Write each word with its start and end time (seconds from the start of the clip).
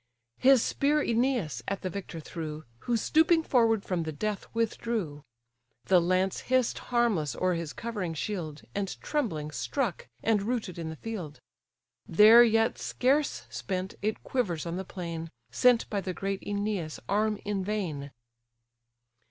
His 0.39 0.63
spear 0.63 1.05
Æneas 1.05 1.61
at 1.67 1.83
the 1.83 1.89
victor 1.91 2.19
threw, 2.19 2.63
Who 2.87 2.97
stooping 2.97 3.43
forward 3.43 3.83
from 3.85 4.01
the 4.01 4.11
death 4.11 4.47
withdrew; 4.51 5.23
The 5.85 6.01
lance 6.01 6.39
hiss'd 6.39 6.79
harmless 6.89 7.35
o'er 7.35 7.53
his 7.53 7.71
covering 7.71 8.15
shield, 8.15 8.63
And 8.73 8.99
trembling 9.01 9.51
struck, 9.51 10.07
and 10.23 10.41
rooted 10.41 10.79
in 10.79 10.89
the 10.89 10.95
field; 10.95 11.39
There 12.07 12.43
yet 12.43 12.79
scarce 12.79 13.45
spent, 13.51 13.93
it 14.01 14.23
quivers 14.23 14.65
on 14.65 14.75
the 14.77 14.83
plain, 14.85 15.29
Sent 15.51 15.87
by 15.87 16.01
the 16.01 16.15
great 16.15 16.41
Æneas' 16.41 16.99
arm 17.07 17.37
in 17.45 17.63
vain. 17.63 18.09